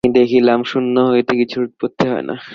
[0.03, 2.35] আমরা দেখিলাম শূন্য হইতে কিছুর উৎপত্তি হয় না।